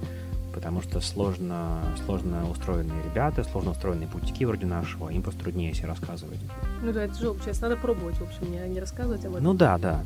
[0.53, 5.87] потому что сложно, сложно устроенные ребята, сложно устроенные бутики вроде нашего, им просто труднее себе
[5.87, 6.39] рассказывать.
[6.81, 9.43] Ну да, это тяжело, сейчас надо пробовать, в общем, не, не рассказывать об этом.
[9.43, 10.03] Ну да, да.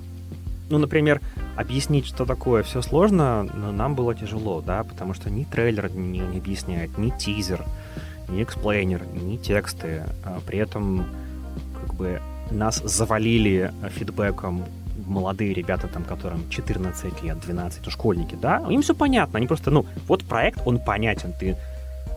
[0.69, 1.19] Ну, например,
[1.58, 6.19] объяснить, что такое, все сложно, но нам было тяжело, да, потому что ни трейлер не,
[6.19, 7.65] не объясняет, ни тизер,
[8.30, 10.04] ни explainer, ни тексты.
[10.23, 11.06] А при этом
[11.82, 14.63] как бы нас завалили фидбэком
[15.12, 19.71] молодые ребята, там, которым 14 лет, 12, ну, школьники, да, им все понятно, они просто,
[19.71, 21.58] ну, вот проект, он понятен, ты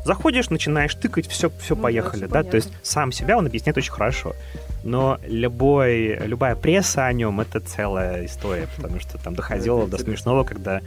[0.05, 2.87] Заходишь, начинаешь тыкать, все, все Ну да, поехали, всё да, то есть понятно.
[2.87, 4.35] сам себя он объясняет очень хорошо.
[4.83, 10.45] Но любой, любая пресса о нем это целая история, потому что там доходило до смешного,
[10.45, 10.83] когда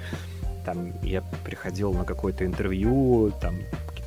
[0.66, 3.56] там я приходил на какое-то интервью, там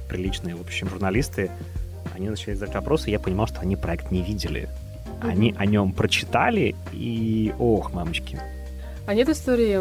[0.08, 1.50] приличные, в общем, журналисты,
[2.14, 4.68] они начали задать вопросы, и я понимал, что они проект не видели.
[5.20, 8.38] Они о нем прочитали, и ох, мамочки.
[9.06, 9.78] А нет истории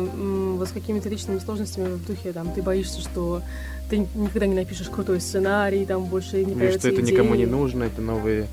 [0.57, 3.41] вот с какими-то личными сложностями в духе, там, ты боишься, что
[3.89, 7.45] ты никогда не напишешь крутой сценарий, там больше не Или появятся что это никому не
[7.45, 8.47] нужно, это новые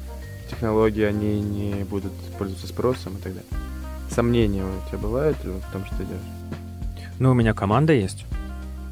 [0.51, 3.51] технологии, они не будут пользоваться спросом и так далее.
[4.11, 6.23] Сомнения у тебя бывают в том, что ты делаешь?
[7.19, 8.25] Ну, у меня команда есть.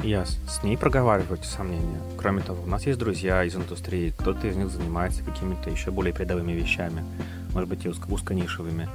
[0.02, 2.00] Я с с ней проговариваю эти сомнения.
[2.16, 4.14] Кроме того, у нас есть друзья из индустрии.
[4.16, 7.04] Кто-то из них занимается какими-то еще более передовыми вещами.
[7.54, 8.88] Может быть, и узко- узконишевыми.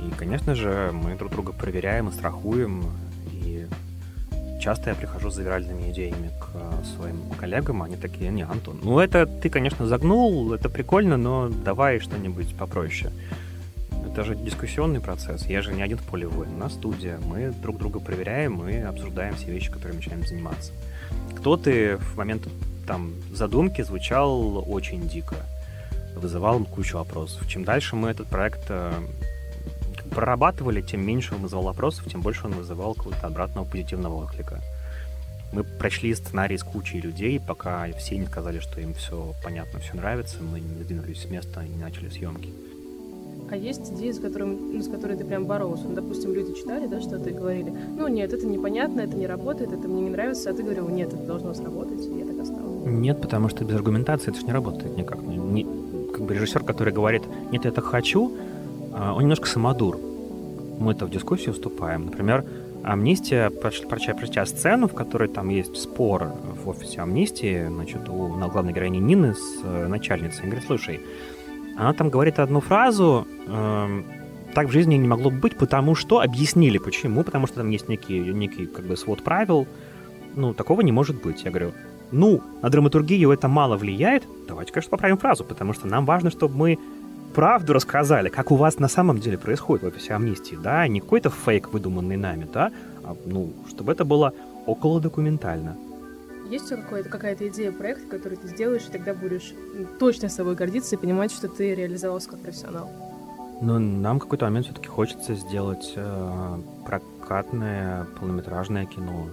[0.00, 2.84] И, конечно же, мы друг друга проверяем и страхуем.
[3.32, 3.66] И
[4.60, 7.82] часто я прихожу с завиральными идеями к э, своим коллегам.
[7.82, 13.10] Они такие, не, Антон, ну это ты, конечно, загнул, это прикольно, но давай что-нибудь попроще.
[14.16, 15.44] Это же дискуссионный процесс.
[15.46, 16.54] Я же не один в поле воин.
[16.54, 16.78] У нас.
[17.26, 20.72] Мы друг друга проверяем и обсуждаем все вещи, которыми начинаем заниматься.
[21.36, 22.48] Кто-то в момент
[22.86, 25.36] там задумки звучал очень дико.
[26.16, 27.46] Вызывал кучу вопросов.
[27.46, 28.92] Чем дальше мы этот проект э,
[30.10, 34.60] прорабатывали, тем меньше он вызывал вопросов, тем больше он вызывал какого-то обратного позитивного отклика.
[35.52, 39.94] Мы прочли сценарий с кучей людей, пока все не сказали, что им все понятно, все
[39.94, 42.52] нравится, мы не сдвинулись с места и не начали съемки.
[43.48, 45.84] А есть идеи, с, которым, ну, с которой ты прям боролся?
[45.84, 49.72] Ну, допустим, люди читали, да, что-то и говорили, ну, нет, это непонятно, это не работает,
[49.72, 52.86] это мне не нравится, а ты говорил, нет, это должно сработать, и я так осталась.
[52.86, 55.22] Нет, потому что без аргументации это же не работает никак.
[55.22, 55.66] Не-
[56.16, 58.32] как бы режиссер, который говорит, нет, я так хочу,
[58.94, 59.98] а, он немножко самодур.
[60.78, 62.06] Мы-то в дискуссию вступаем.
[62.06, 62.44] Например,
[62.82, 66.32] Амнистия, проч- проча- прочтя сцену, в которой там есть спор
[66.64, 70.40] в офисе Амнистии, значит, у главной героини Нины с э, начальницей.
[70.40, 71.00] Она говорит, слушай,
[71.76, 74.06] она там говорит одну фразу, эм,
[74.54, 78.20] так в жизни не могло быть, потому что объяснили почему, потому что там есть некий,
[78.20, 79.66] некий как бы свод правил,
[80.34, 81.44] ну, такого не может быть.
[81.44, 81.72] Я говорю,
[82.12, 86.56] ну, на драматургию это мало влияет, давайте, конечно, поправим фразу, потому что нам важно, чтобы
[86.56, 86.78] мы
[87.34, 91.30] правду рассказали, как у вас на самом деле происходит в офисе амнистии, да, не какой-то
[91.30, 92.72] фейк, выдуманный нами, да,
[93.04, 94.32] а, ну, чтобы это было
[94.66, 95.76] около документально.
[96.48, 99.52] Есть у тебя какая-то идея проекта, который ты сделаешь, и тогда будешь
[99.98, 102.88] точно собой гордиться и понимать, что ты реализовался как профессионал?
[103.60, 109.28] Но нам в какой-то момент все-таки хочется сделать э, прокатное полнометражное кино.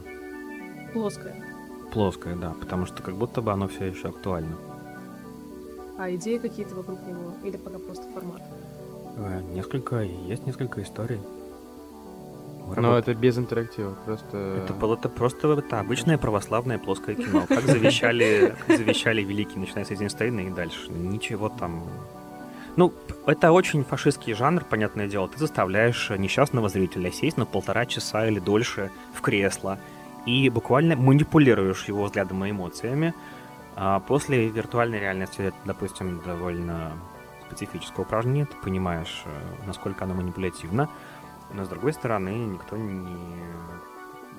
[0.94, 1.36] Плоская.
[1.94, 4.58] Плоское, да, потому что как будто бы оно все еще актуально.
[6.00, 7.34] А идеи какие-то вокруг него?
[7.44, 8.42] Или пока просто формат?
[9.16, 11.20] Э, несколько, есть несколько историй.
[12.66, 14.64] Мы Но это без интерактива, просто...
[14.64, 17.46] Это было это просто это обычное православное плоское кино.
[17.48, 20.90] Как завещали, как завещали великие, начиная с Эйзенштейна и дальше.
[20.90, 21.84] Ничего там...
[22.76, 22.92] Ну,
[23.28, 25.28] это очень фашистский жанр, понятное дело.
[25.28, 29.78] Ты заставляешь несчастного зрителя сесть на полтора часа или дольше в кресло
[30.26, 33.14] и буквально манипулируешь его взглядом и эмоциями.
[33.76, 36.94] А после виртуальной реальности это, допустим, довольно
[37.48, 38.46] специфическое упражнение.
[38.46, 40.90] Ты понимаешь, э, насколько оно манипулятивно.
[41.54, 43.18] Но с другой стороны, никто не,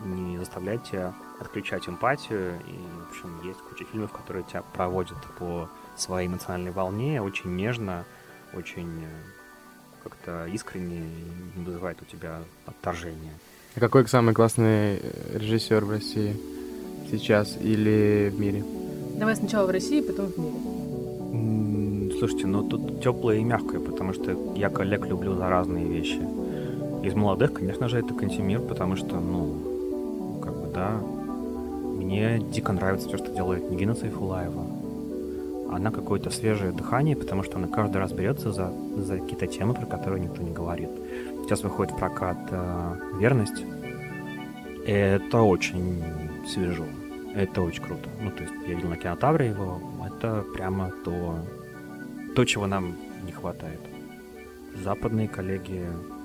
[0.05, 2.61] не заставляет тебя отключать эмпатию.
[2.67, 8.05] И, в общем, есть куча фильмов, которые тебя проводят по своей эмоциональной волне очень нежно,
[8.53, 9.09] очень э,
[10.03, 11.09] как-то искренне
[11.57, 13.33] вызывает у тебя отторжения.
[13.77, 16.37] А Какой самый классный э, режиссер в России
[17.11, 18.65] сейчас или в мире?
[19.19, 22.15] Давай сначала в России, потом в мире.
[22.19, 26.21] Слушайте, ну тут теплое и мягкое, потому что я коллег люблю за разные вещи.
[27.03, 33.09] Из молодых, конечно же, это Кантемир, потому что, ну, как бы, да, мне дико нравится
[33.09, 34.67] все, что делает Нигина Сайфулаева.
[35.73, 39.87] Она какое-то свежее дыхание, потому что она каждый раз берется за, за какие-то темы, про
[39.87, 40.91] которые никто не говорит.
[41.45, 43.63] Сейчас выходит прокат э, «Верность».
[44.87, 46.03] Это очень
[46.49, 46.87] свежо.
[47.35, 48.09] Это очень круто.
[48.23, 49.79] Ну, то есть я видел на кинотавре его.
[50.07, 51.37] Это прямо то,
[52.35, 53.81] то, чего нам не хватает.
[54.83, 55.85] Западные коллеги,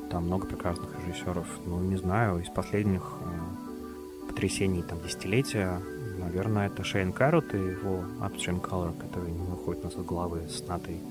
[0.09, 1.47] там много прекрасных режиссеров.
[1.65, 5.81] Ну, не знаю, из последних э, потрясений там десятилетия,
[6.17, 10.47] наверное, это Шейн Каррот и его Upstream Color, который не выходит у нас из головы
[10.47, 11.01] с Натой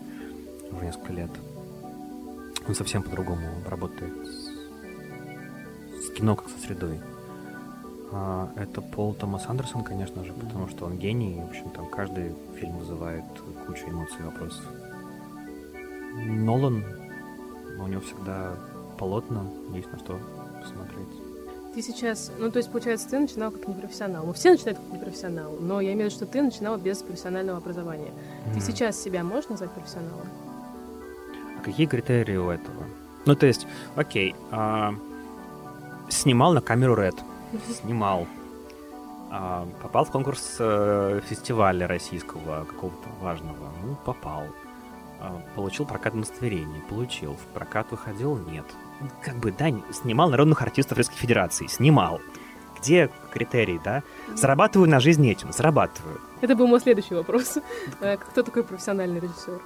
[0.73, 1.31] уже несколько лет.
[2.69, 7.01] Он совсем по-другому работает с, с кино, как со средой.
[8.13, 11.39] А, это Пол Томас Андерсон, конечно же, потому что он гений.
[11.39, 13.25] и, В общем, там каждый фильм вызывает
[13.67, 14.63] кучу эмоций и вопросов.
[16.27, 16.85] Нолан,
[17.81, 18.55] у него всегда
[18.99, 20.19] полотно, есть на что
[20.61, 21.09] посмотреть.
[21.75, 24.27] Ты сейчас, ну, то есть, получается, ты начинал как непрофессионал.
[24.27, 27.59] Ну, все начинают как непрофессионал, но я имею в виду, что ты начинал без профессионального
[27.59, 28.11] образования.
[28.53, 30.27] Ты сейчас себя можешь назвать профессионалом?
[31.69, 32.85] А какие критерии у этого?
[33.27, 34.95] Ну, то есть, окей, а,
[36.09, 37.21] снимал на камеру Red,
[37.83, 38.27] снимал.
[39.31, 44.45] А, попал в конкурс э, фестиваля российского какого-то важного, ну, попал.
[45.21, 47.35] А, получил прокат удостоверения, получил.
[47.35, 48.65] В прокат выходил, нет
[49.23, 52.21] как бы, да, снимал народных артистов Российской Федерации, снимал.
[52.81, 54.03] Где критерии, да?
[54.35, 56.21] Зарабатываю на жизнь этим, зарабатываю.
[56.41, 57.59] Это был мой следующий вопрос.
[58.01, 59.61] Э, кто такой профессиональный режиссер?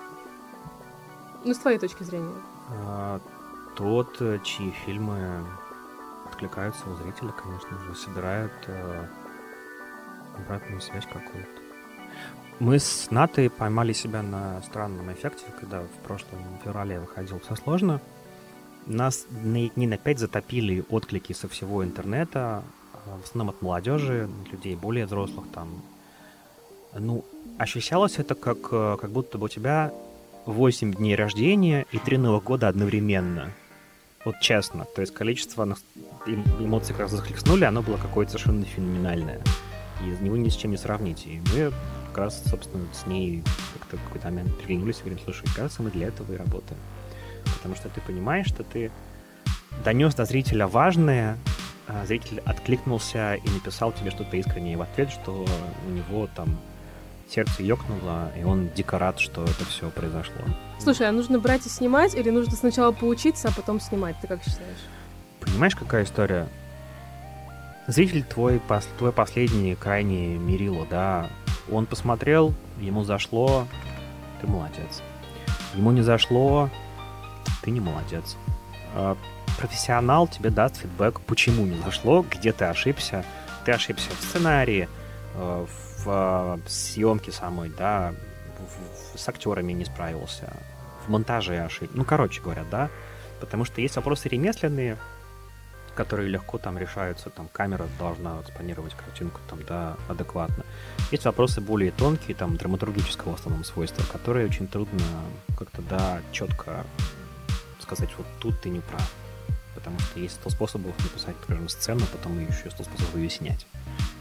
[1.45, 2.35] Ну, с твоей точки зрения.
[2.71, 3.21] А,
[3.77, 5.45] тот, э, чьи фильмы
[6.27, 9.07] откликаются у зрителя, конечно же, собирают а,
[10.39, 11.63] обратную связь какую-то.
[12.61, 18.01] Мы с Натой поймали себя на странном эффекте, когда в прошлом феврале выходил «Все сложно»,
[18.87, 22.63] нас на дни на пять затопили отклики со всего интернета,
[22.95, 25.83] а, в основном от молодежи, людей более взрослых там.
[26.95, 27.25] Ну,
[27.59, 29.93] ощущалось это как, э, как будто бы у тебя
[30.47, 33.53] 8 дней рождения и 3 Новых года одновременно.
[34.25, 34.85] Вот честно.
[34.95, 35.77] То есть количество
[36.27, 39.41] эмоций, как захлестнули, оно было какое-то совершенно феноменальное.
[40.01, 41.27] И него ни с чем не сравнить.
[41.27, 41.73] И мы
[42.09, 43.43] как раз, собственно, с ней
[43.79, 46.79] как-то какой-то момент приглянулись и говорим, слушай, кажется, мы для этого и работаем
[47.63, 48.91] потому что ты понимаешь, что ты
[49.85, 51.39] донес до зрителя важное,
[51.87, 55.47] а зритель откликнулся и написал тебе что-то искреннее в ответ, что
[55.87, 56.59] у него там
[57.31, 60.43] сердце ёкнуло, и он дико рад, что это все произошло.
[60.79, 64.17] Слушай, а нужно брать и снимать, или нужно сначала поучиться, а потом снимать?
[64.21, 64.79] Ты как считаешь?
[65.41, 66.49] Понимаешь, какая история?
[67.87, 71.29] Зритель твой, пос, твой последний, крайний мерило, да,
[71.71, 73.67] он посмотрел, ему зашло,
[74.41, 75.03] ты молодец.
[75.75, 76.71] Ему не зашло,
[77.63, 78.37] ты не молодец.
[78.95, 79.17] А,
[79.59, 83.25] профессионал тебе даст фидбэк, почему не зашло, где ты ошибся.
[83.65, 84.89] Ты ошибся в сценарии,
[85.35, 85.67] э,
[86.05, 88.15] в а, съемке самой, да,
[89.15, 90.53] с актерами не справился,
[91.07, 91.97] в монтаже ошибся.
[91.97, 92.91] Ну, короче говоря, да.
[93.41, 94.97] Потому что есть вопросы ремесленные,
[95.95, 100.65] которые легко там решаются, там камера должна экспонировать картинку там, да, адекватно.
[101.11, 105.03] Есть вопросы более тонкие, там, драматургического в основном свойства, которые очень трудно
[105.59, 106.85] как-то, да, четко
[107.81, 109.13] сказать, вот тут ты не прав.
[109.75, 113.67] Потому что есть 100 способов написать, скажем, сцену, потом еще 100 способов ее снять.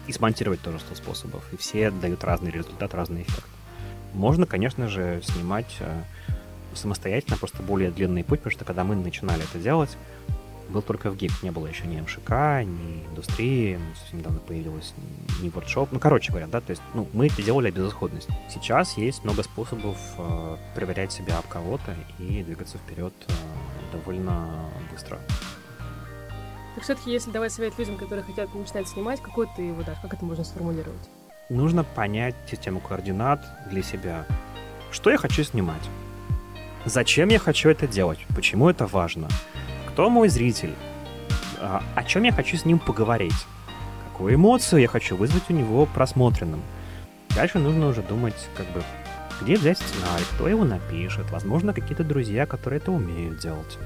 [0.07, 1.43] И смонтировать тоже 100 способов.
[1.51, 3.47] И все дают разный результат, разный эффект.
[4.13, 6.03] Можно, конечно же, снимать э,
[6.73, 9.97] самостоятельно, просто более длинный путь, потому что когда мы начинали это делать,
[10.71, 14.93] был только в ГИК, не было еще ни МШК, ни индустрии, совсем недавно появилась
[15.41, 15.89] ни воркшоп.
[15.91, 18.29] Ну, короче говоря, да, то есть, ну, мы это делали безысходность.
[18.49, 23.31] Сейчас есть много способов э, проверять себя об кого-то и двигаться вперед э,
[23.91, 25.19] довольно быстро.
[26.75, 29.99] Так все-таки, если давать совет людям, которые хотят начинать снимать, какой ты его дашь?
[30.01, 31.09] Как это можно сформулировать?
[31.49, 34.25] Нужно понять систему координат для себя.
[34.89, 35.81] Что я хочу снимать?
[36.85, 38.19] Зачем я хочу это делать?
[38.35, 39.27] Почему это важно?
[39.89, 40.73] Кто мой зритель?
[41.59, 43.45] А, о чем я хочу с ним поговорить?
[44.11, 46.61] Какую эмоцию я хочу вызвать у него просмотренным?
[47.35, 48.81] Дальше нужно уже думать, как бы,
[49.41, 53.77] где взять сценарий, кто его напишет, возможно, какие-то друзья, которые это умеют делать,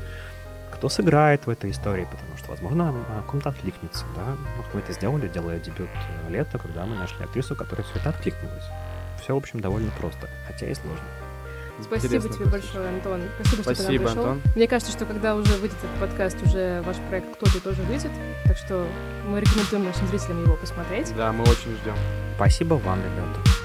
[0.71, 4.35] кто сыграет в этой истории, потому что, возможно, на ком-то откликнется, да.
[4.57, 5.89] Вот мы это сделали, делая дебют
[6.27, 8.65] э, лета, когда мы нашли актрису, которая все это откликнулась.
[9.21, 11.05] Все, в общем, довольно просто, хотя и сложно.
[11.81, 13.21] Спасибо Интересно, тебе большое, Антон.
[13.35, 14.31] Спасибо, что Спасибо, ты нам пришел.
[14.31, 14.51] Антон.
[14.55, 18.11] Мне кажется, что когда уже выйдет этот подкаст, уже ваш проект кто-то тоже выйдет.
[18.45, 18.87] Так что
[19.27, 21.13] мы рекомендуем нашим зрителям его посмотреть.
[21.15, 21.95] Да, мы очень ждем.
[22.37, 23.64] Спасибо вам, ребята.